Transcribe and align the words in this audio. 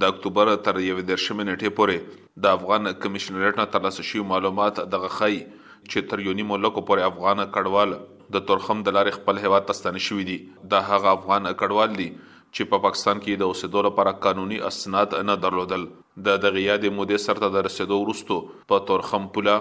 د 0.02 0.12
اکتوبر 0.14 0.50
تر 0.68 0.78
21 0.84 1.42
نیټه 1.48 1.72
پورې 1.80 2.22
د 2.46 2.54
افغان 2.58 2.90
کمشنریټ 3.06 3.60
نه 3.62 3.66
ترلاسه 3.74 4.04
شوی 4.12 4.22
معلومات 4.30 4.80
دغه 4.94 5.10
خی 5.16 5.34
چې 5.40 6.06
تر 6.12 6.22
یونی 6.28 6.46
ملک 6.54 6.78
پورې 6.78 7.10
افغان 7.10 7.44
کډوال 7.58 7.92
د 8.38 8.44
ترخم 8.52 8.78
د 8.88 8.96
لارې 8.98 9.20
خپل 9.20 9.42
هوا 9.48 9.60
تستانه 9.72 10.02
شوې 10.06 10.24
دي 10.30 10.38
د 10.76 10.88
هغه 10.92 11.12
افغان 11.18 11.50
کډوال 11.64 11.92
دي 12.02 12.08
چې 12.56 12.66
په 12.72 12.80
پاکستان 12.84 13.18
کې 13.24 13.38
د 13.40 13.52
اوسېدو 13.52 13.80
لپاره 13.86 14.12
قانوني 14.26 14.58
اسناد 14.68 15.16
نه 15.30 15.34
درلودل 15.40 15.82
د 16.28 16.38
دغه 16.44 16.62
یاد 16.66 16.86
مودې 16.98 17.22
سرته 17.28 17.50
د 17.56 17.66
رسیدو 17.66 17.98
وروسته 18.02 18.38
په 18.72 18.84
تورخم 18.90 19.26
پوله 19.34 19.56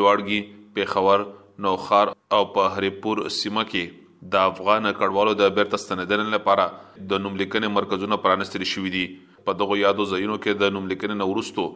لوړګي 0.00 0.38
پیښور 0.76 1.24
نوخار 1.66 2.12
او 2.38 2.40
په 2.58 2.76
هریپور 2.76 3.22
سیمه 3.38 3.64
کې 3.72 4.30
د 4.34 4.48
افغان 4.52 4.88
کډوالو 5.00 5.34
د 5.40 5.52
بیرته 5.58 5.82
ستنیدنې 5.86 6.36
لپاره 6.38 6.68
د 7.12 7.24
نوملیکنې 7.26 7.74
مرکزونه 7.80 8.20
پرانستل 8.26 8.66
شوې 8.74 8.94
دي 8.98 9.04
په 9.50 9.58
دغه 9.64 9.80
یادو 9.84 10.08
ځایونو 10.14 10.38
کې 10.44 10.62
د 10.64 10.72
نوملیکنې 10.78 11.22
نورستو 11.24 11.66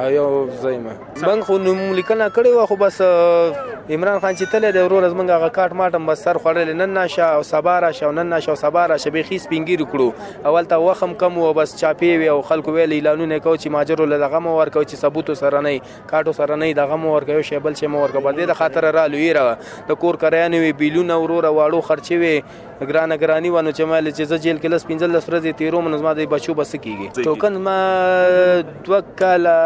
او 0.00 0.06
یو 0.18 0.28
ځای 0.62 0.76
ما 0.84 0.92
من 1.28 1.38
خو 1.46 1.54
نوم 1.64 1.78
لیکنه 1.98 2.26
کړې 2.36 2.50
و 2.54 2.60
خو 2.68 2.74
بس 2.82 2.96
عمران 3.90 4.18
خان 4.20 4.36
چې 4.38 4.50
تل 4.52 4.64
د 4.76 4.82
ورور 4.86 5.04
زمنګ 5.10 5.30
هغه 5.34 5.48
کاټ 5.56 5.74
ماټم 5.80 6.06
بس 6.10 6.22
سر 6.28 6.38
خړل 6.44 6.70
نن 6.78 6.92
ناشه 6.98 7.26
او 7.40 7.42
سبا 7.50 7.74
را 7.84 7.90
شو 7.98 8.10
نن 8.18 8.28
ناشه 8.34 8.50
او 8.54 8.58
سبا 8.62 8.86
را 8.92 8.96
شبي 9.02 9.22
خیس 9.28 9.46
پنګیر 9.50 9.84
کړو 9.92 10.48
اول 10.50 10.68
ته 10.72 10.78
وخم 10.84 11.12
کم 11.20 11.36
او 11.44 11.52
بس 11.58 11.74
چاپی 11.82 12.08
وی 12.22 12.28
او 12.32 12.36
خلکو 12.48 12.74
ویل 12.78 12.94
اعلانونه 12.96 13.38
کو 13.44 13.54
چې 13.56 13.76
ماجر 13.76 14.02
له 14.14 14.18
دغه 14.24 14.40
مو 14.46 14.54
ورکو 14.56 14.82
چې 14.82 15.04
ثبوت 15.04 15.30
سره 15.42 15.60
نه 15.68 15.76
کاټو 15.90 16.38
سره 16.40 16.56
نه 16.64 16.72
دغه 16.80 16.98
مو 17.04 17.12
ورکو 17.14 17.40
شیبل 17.52 17.76
چې 17.82 17.94
مو 17.94 18.00
ورکو 18.06 18.24
بده 18.26 18.48
د 18.52 18.58
خاطر 18.62 18.88
را 18.98 19.04
لوی 19.14 19.28
را 19.40 19.44
د 19.92 20.00
کور 20.06 20.18
کریانه 20.24 20.64
وی 20.66 20.72
بیلونه 20.82 21.20
ورور 21.26 21.48
واړو 21.58 21.88
خرچوي 21.92 22.20
وي 22.24 22.32
ګران 22.80 23.16
ګرانی 23.20 23.50
ونه 23.58 23.70
چې 23.76 23.92
مال 23.92 24.10
چې 24.10 24.34
زه 24.34 24.42
جیل 24.48 24.58
کې 24.62 24.74
لس 24.74 24.88
15 24.90 25.14
لس 25.16 25.30
ورځې 25.30 25.60
تیرو 25.62 25.84
منظمه 25.86 26.16
د 26.22 26.30
بچو 26.34 26.56
بس 26.64 26.76
کیږي 26.80 27.30
ټوکن 27.30 27.62
ما 27.70 27.78
دوه 27.86 29.02
کاله 29.22 29.56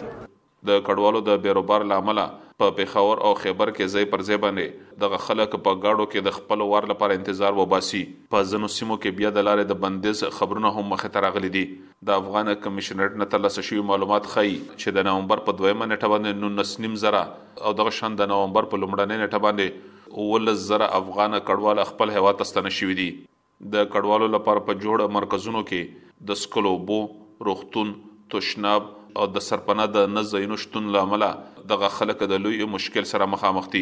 د 0.68 0.80
کډوالو 0.88 1.20
د 1.28 1.42
بیروبار 1.46 1.84
لامل 1.92 2.20
په 2.62 2.68
پیښور 2.76 3.22
او 3.28 3.30
خیبر 3.44 3.70
کې 3.78 3.94
ځای 3.94 4.06
پر 4.12 4.22
ځای 4.28 4.38
باندې 4.44 5.00
دغه 5.04 5.18
خلک 5.24 5.56
په 5.66 5.80
گاډو 5.86 6.06
کې 6.12 6.26
د 6.28 6.34
خپل 6.36 6.64
وار 6.74 6.88
لپاره 6.92 7.18
انتظار 7.20 7.58
وباسي 7.58 8.02
په 8.36 8.44
ځنو 8.52 8.70
سیمو 8.76 8.98
کې 8.98 9.18
بیا 9.22 9.32
د 9.38 9.46
لارې 9.48 9.72
د 9.72 9.80
بندیز 9.86 10.22
خبرونه 10.38 10.72
هم 10.78 10.86
مخه 10.94 11.12
ته 11.18 11.26
راغلي 11.26 11.50
دي 11.58 11.64
د 12.12 12.16
افغان 12.22 12.54
کمشنر 12.68 13.10
نه 13.24 13.30
ترلاسه 13.34 13.66
شوی 13.72 13.84
معلومات 13.92 14.30
ښيي 14.36 14.54
چې 14.62 14.98
د 15.00 15.08
نومبر 15.10 15.44
په 15.50 15.58
2 15.64 15.76
نیټه 15.82 16.14
باندې 16.16 16.62
19 16.62 17.04
زره 17.04 17.24
او 17.70 17.76
دغه 17.82 17.96
شند 18.00 18.22
د 18.24 18.32
نومبر 18.36 18.70
په 18.76 18.82
لومړنۍ 18.86 19.22
نیټه 19.26 19.46
باندې 19.48 20.32
ولز 20.34 20.64
زره 20.72 20.90
افغان 21.04 21.38
کډوال 21.52 21.84
خپل 21.92 22.16
هوا 22.20 22.36
تستنه 22.44 22.76
شوی 22.80 22.98
دي 23.04 23.10
د 23.78 23.92
کډوالو 23.96 24.32
لپاره 24.40 24.66
په 24.72 24.80
جوړ 24.88 25.14
مرکزونو 25.20 25.68
کې 25.70 26.10
د 26.32 26.42
سکلوبو 26.46 27.00
روختون 27.48 27.94
تشناب 28.36 28.92
او 29.20 29.26
د 29.34 29.42
سرپناه 29.48 29.90
د 29.96 30.14
نه 30.14 30.22
زینو 30.30 30.58
شتون 30.64 30.88
لامل 30.96 31.24
دغه 31.72 31.90
خلک 31.98 32.24
د 32.32 32.40
لوی 32.46 32.66
مشکل 32.78 33.08
سره 33.10 33.28
مخامخ 33.34 33.68
دي 33.76 33.82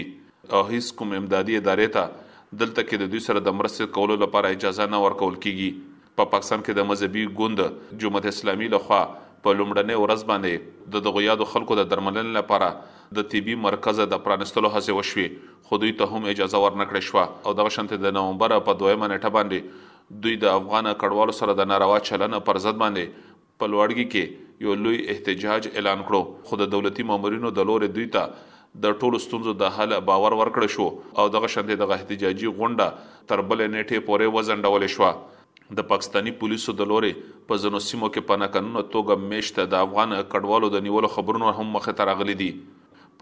او 0.58 0.62
هیڅ 0.72 0.90
کوم 1.02 1.14
امدادي 1.20 1.56
ادارې 1.60 1.94
ته 1.98 2.60
دلته 2.64 2.84
کې 2.88 3.02
د 3.04 3.12
دوی 3.14 3.22
سره 3.28 3.44
د 3.48 3.56
مرستې 3.60 3.94
کولو 4.00 4.18
لپاره 4.24 4.52
اجازه 4.56 4.88
نه 4.96 5.00
ورکول 5.06 5.38
کیږي 5.46 6.00
په 6.18 6.24
پا 6.24 6.34
پاکستان 6.34 6.66
کې 6.66 6.82
د 6.82 6.90
مذهبي 6.90 7.24
ګوند 7.40 7.64
جمهوریت 8.04 8.32
اسلامي 8.34 8.70
لخوا 8.76 9.00
په 9.46 9.60
لومړنۍ 9.60 10.02
ورځ 10.04 10.28
باندې 10.32 10.92
د 10.98 11.06
دغه 11.08 11.24
یادو 11.28 11.48
خلکو 11.54 11.78
د 11.82 11.88
درملنې 11.94 12.38
لپاره 12.42 13.16
د 13.20 13.30
طبي 13.36 13.56
مرکز 13.70 14.04
د 14.16 14.22
پرانستلو 14.28 14.74
هڅه 14.74 14.98
وشوه 15.00 15.50
خو 15.70 15.80
دوی 15.86 15.96
ته 16.02 16.12
هم 16.18 16.28
اجازه 16.36 16.64
ورنکړې 16.66 17.08
شو 17.08 17.48
او 17.48 17.58
د 17.62 17.74
شنت 17.80 17.96
د 18.08 18.16
نومبر 18.20 18.58
په 18.70 18.80
2 18.86 18.96
نیټه 19.00 19.34
باندې 19.40 19.90
دوی 20.26 20.36
د 20.46 20.54
افغان 20.60 20.92
کډوالو 20.94 21.40
سره 21.44 21.60
د 21.62 21.68
ناروا 21.74 22.00
چلن 22.12 22.38
پر 22.50 22.64
ضد 22.68 22.84
باندې 22.88 23.30
په 23.30 23.70
لوړګي 23.74 24.06
کې 24.16 24.48
یو 24.64 24.74
لوی 24.86 24.98
احتجاج 25.12 25.68
اعلان 25.76 26.02
کړو 26.08 26.48
خو 26.50 26.58
د 26.62 26.68
دولتي 26.74 27.04
مامورینو 27.12 27.52
د 27.60 27.66
لورې 27.70 27.94
دوی 27.96 28.10
ته 28.16 28.82
د 28.84 28.92
ټولو 29.04 29.20
ستونزو 29.24 29.54
د 29.62 29.72
حل 29.78 29.96
باور 30.10 30.36
ورکړ 30.40 30.74
شو 30.74 30.86
او 31.22 31.26
دغه 31.36 31.50
شندې 31.54 31.80
د 31.84 31.94
احتجاجي 31.96 32.52
غونډه 32.58 33.26
تر 33.32 33.44
بل 33.54 33.64
نیټه 33.64 34.04
پورې 34.10 34.36
وزنډول 34.36 34.86
شو 34.98 35.80
د 35.80 35.88
پاکستانی 35.94 36.34
پولیسو 36.44 36.76
د 36.84 36.90
لورې 36.94 37.42
په 37.54 37.60
ځنو 37.64 37.82
سیمو 37.88 38.10
کې 38.12 38.28
په 38.30 38.42
ناقانونه 38.44 38.86
توګه 38.96 39.34
میشته 39.34 39.68
د 39.74 39.84
افغان 39.88 40.16
کډوالو 40.36 40.72
د 40.76 40.86
نیولو 40.90 41.12
خبرونه 41.16 41.56
هم 41.60 41.68
مخه 41.80 41.98
ته 42.04 42.10
راغلي 42.14 42.38
دي 42.46 42.52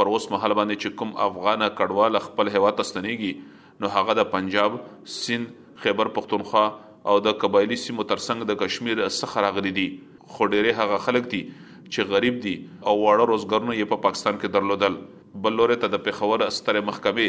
پر 0.01 0.11
اوس 0.13 0.29
مهال 0.35 0.57
باندې 0.61 0.85
چې 0.85 0.99
کوم 1.03 1.17
افغان 1.29 1.65
کډوال 1.81 2.21
خپل 2.27 2.53
هوا 2.57 2.73
تستنیږي 2.83 3.79
نو 3.83 3.93
هغه 3.97 4.19
د 4.23 4.29
پنجاب 4.37 4.79
سند 5.17 5.73
خیبر 5.87 6.13
پختونخوا 6.21 6.67
او 7.11 7.19
د 7.25 7.39
قبایلی 7.41 7.79
سیمو 7.87 8.07
ترڅنګ 8.15 8.53
د 8.53 8.61
کشمیر 8.65 9.03
څخه 9.07 9.47
راغلي 9.49 9.73
دي 9.81 9.87
خو 10.33 10.45
ډېر 10.53 10.67
هغه 10.79 10.97
خلک 11.05 11.29
دي 11.31 11.39
چې 11.53 12.11
غریب 12.15 12.35
دي 12.45 12.51
او 12.89 12.93
واړه 13.03 13.25
روزګارونه 13.31 13.75
یې 13.77 13.91
په 13.93 14.01
پا 14.01 14.07
پاکستان 14.07 14.35
کې 14.41 14.55
درلودل 14.57 14.97
بلوره 15.45 15.77
ته 15.83 15.91
د 15.95 16.01
پیښور 16.07 16.43
ستر 16.57 16.79
محکمه 16.91 17.25